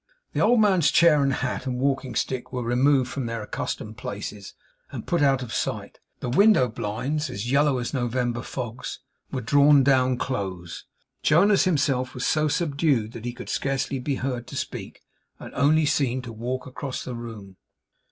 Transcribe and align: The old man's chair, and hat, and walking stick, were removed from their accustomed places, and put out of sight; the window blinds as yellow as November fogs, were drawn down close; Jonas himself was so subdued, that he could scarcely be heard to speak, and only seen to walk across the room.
The 0.33 0.39
old 0.41 0.59
man's 0.59 0.89
chair, 0.89 1.21
and 1.21 1.31
hat, 1.31 1.67
and 1.67 1.79
walking 1.79 2.15
stick, 2.15 2.51
were 2.51 2.63
removed 2.63 3.07
from 3.11 3.27
their 3.27 3.43
accustomed 3.43 3.97
places, 3.97 4.55
and 4.91 5.05
put 5.05 5.21
out 5.21 5.43
of 5.43 5.53
sight; 5.53 5.99
the 6.21 6.29
window 6.31 6.67
blinds 6.67 7.29
as 7.29 7.51
yellow 7.51 7.77
as 7.77 7.93
November 7.93 8.41
fogs, 8.41 9.01
were 9.31 9.41
drawn 9.41 9.83
down 9.83 10.17
close; 10.17 10.85
Jonas 11.21 11.65
himself 11.65 12.15
was 12.15 12.25
so 12.25 12.47
subdued, 12.47 13.11
that 13.11 13.25
he 13.25 13.31
could 13.31 13.47
scarcely 13.49 13.99
be 13.99 14.15
heard 14.15 14.47
to 14.47 14.55
speak, 14.57 15.01
and 15.37 15.53
only 15.53 15.85
seen 15.85 16.23
to 16.23 16.33
walk 16.33 16.65
across 16.65 17.03
the 17.03 17.13
room. 17.13 17.57